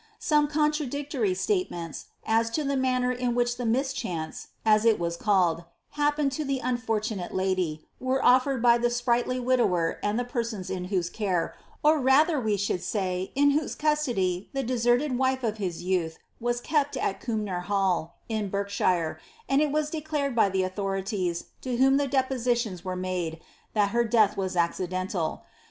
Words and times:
Some 0.17 0.47
contradictory 0.47 1.35
state 1.35 1.69
ments 1.69 2.05
as 2.25 2.49
to 2.57 2.63
the 2.63 2.75
manner 2.75 3.11
in 3.11 3.35
which 3.35 3.57
the 3.57 3.67
mischance 3.67 4.47
(as 4.65 4.83
it 4.83 4.97
was 4.97 5.15
called) 5.15 5.63
hap 5.91 6.17
pened 6.17 6.31
to 6.31 6.43
the 6.43 6.57
unfortunate 6.57 7.35
lady 7.35 7.85
were 7.99 8.17
offered 8.25 8.63
by 8.63 8.79
the 8.79 8.89
sprightly 8.89 9.39
widower 9.39 9.99
and 10.01 10.17
the 10.17 10.25
persons 10.25 10.71
in 10.71 10.85
whose 10.85 11.07
care, 11.11 11.53
or 11.83 11.99
rather 11.99 12.41
we 12.41 12.57
should 12.57 12.81
say 12.81 13.31
in 13.35 13.51
whose 13.51 13.75
cus 13.75 14.05
tody, 14.07 14.49
the 14.53 14.63
deserted 14.63 15.19
wife 15.19 15.43
of 15.43 15.57
his 15.57 15.83
youth 15.83 16.17
was 16.39 16.61
kept 16.61 16.97
at 16.97 17.19
Cumnor 17.21 17.59
Hall, 17.65 18.15
in 18.27 18.49
Berk 18.49 18.71
shire, 18.71 19.19
and 19.47 19.61
it 19.61 19.69
was 19.71 19.91
declared 19.91 20.35
by 20.35 20.49
the 20.49 20.63
authorities 20.63 21.45
to 21.61 21.77
whom 21.77 21.97
the 21.97 22.07
depositions 22.07 22.83
were 22.83 22.95
made, 22.95 23.39
that 23.75 23.91
her 23.91 24.03
death 24.03 24.35
was 24.35 24.55
accidental. 24.55 25.43